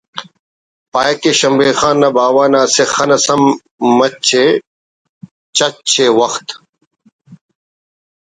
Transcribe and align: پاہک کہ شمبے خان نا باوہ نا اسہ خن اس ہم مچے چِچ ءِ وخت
پاہک 0.91 1.17
کہ 1.23 1.31
شمبے 1.39 1.69
خان 1.79 1.95
نا 2.01 2.09
باوہ 2.15 2.45
نا 2.51 2.59
اسہ 2.67 2.85
خن 2.93 3.09
اس 3.15 3.25
ہم 3.31 3.41
مچے 3.97 4.45
چِچ 5.57 5.89
ءِ 6.03 6.05
وخت 6.19 6.47